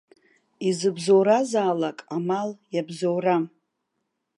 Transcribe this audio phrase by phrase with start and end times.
[0.67, 3.43] Изыбзоуразаалак, амал иабзоурам!